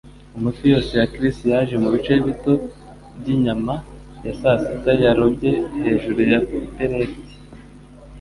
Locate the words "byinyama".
3.19-3.73